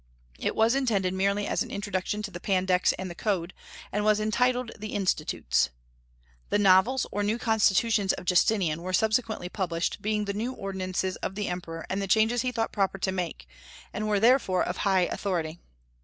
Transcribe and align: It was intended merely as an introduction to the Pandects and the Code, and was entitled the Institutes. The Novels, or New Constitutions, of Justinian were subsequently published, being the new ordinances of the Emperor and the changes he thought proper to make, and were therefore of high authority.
It 0.39 0.55
was 0.55 0.73
intended 0.73 1.13
merely 1.13 1.45
as 1.45 1.61
an 1.61 1.69
introduction 1.69 2.23
to 2.23 2.31
the 2.31 2.39
Pandects 2.39 2.91
and 2.97 3.07
the 3.07 3.13
Code, 3.13 3.53
and 3.91 4.03
was 4.03 4.19
entitled 4.19 4.71
the 4.75 4.93
Institutes. 4.95 5.69
The 6.49 6.57
Novels, 6.57 7.05
or 7.11 7.21
New 7.21 7.37
Constitutions, 7.37 8.11
of 8.13 8.25
Justinian 8.25 8.81
were 8.81 8.93
subsequently 8.93 9.47
published, 9.47 10.01
being 10.01 10.25
the 10.25 10.33
new 10.33 10.53
ordinances 10.53 11.17
of 11.17 11.35
the 11.35 11.47
Emperor 11.49 11.85
and 11.87 12.01
the 12.01 12.07
changes 12.07 12.41
he 12.41 12.51
thought 12.51 12.71
proper 12.73 12.97
to 12.97 13.11
make, 13.11 13.47
and 13.93 14.07
were 14.07 14.19
therefore 14.19 14.63
of 14.63 14.77
high 14.77 15.01
authority. 15.01 15.59